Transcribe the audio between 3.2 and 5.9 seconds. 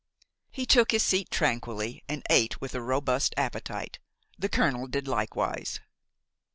appetite. The colonel did likewise.